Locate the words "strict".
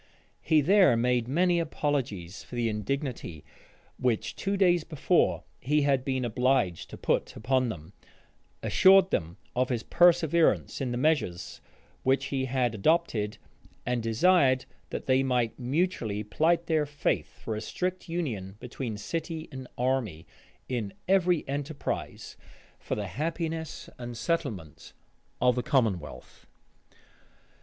17.61-18.09